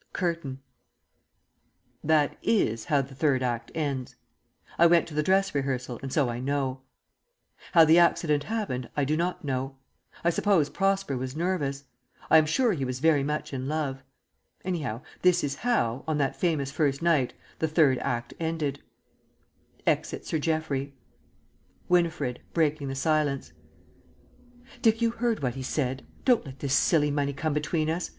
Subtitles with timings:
[0.13, 0.57] _CURTAIN.
[2.03, 4.15] That is how the Third Act ends.
[4.79, 6.81] I went to the dress rehearsal, and so I know.
[7.73, 9.77] How the accident happened I do not know.
[10.23, 11.83] I suppose Prosper was nervous;
[12.31, 14.03] I am sure he was very much in love.
[14.65, 18.81] Anyhow, this is how, on that famous first night, the Third Act ended:
[19.85, 20.95] Exit Sir Geoffrey.
[21.89, 23.53] Winifred (breaking the silence).
[24.81, 26.07] Dick, you heard what he said.
[26.25, 28.09] Don't let this silly money come between us.